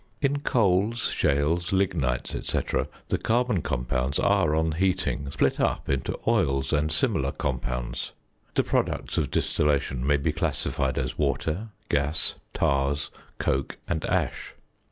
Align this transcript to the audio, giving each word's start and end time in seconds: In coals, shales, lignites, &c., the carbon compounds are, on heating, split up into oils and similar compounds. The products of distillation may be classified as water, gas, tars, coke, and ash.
In 0.19 0.39
coals, 0.39 1.09
shales, 1.11 1.69
lignites, 1.71 2.31
&c., 2.47 2.59
the 3.09 3.19
carbon 3.19 3.61
compounds 3.61 4.17
are, 4.17 4.55
on 4.55 4.71
heating, 4.71 5.29
split 5.29 5.59
up 5.59 5.89
into 5.89 6.19
oils 6.27 6.73
and 6.73 6.91
similar 6.91 7.31
compounds. 7.31 8.13
The 8.55 8.63
products 8.63 9.19
of 9.19 9.29
distillation 9.29 10.03
may 10.03 10.17
be 10.17 10.31
classified 10.31 10.97
as 10.97 11.19
water, 11.19 11.67
gas, 11.87 12.33
tars, 12.55 13.11
coke, 13.37 13.77
and 13.87 14.03
ash. 14.05 14.55